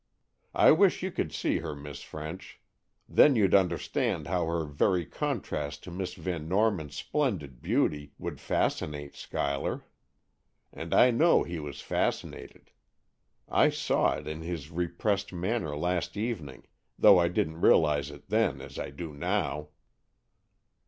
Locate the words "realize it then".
17.61-18.59